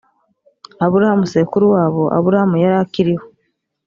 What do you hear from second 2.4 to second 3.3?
yari akiriho